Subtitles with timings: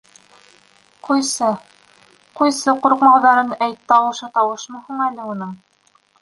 [1.07, 1.49] —Ҡуйсы...
[2.39, 5.55] ҡуйсы, ҡурҡмауҙарын әйт, тауышы тауышмы һуң әле уның.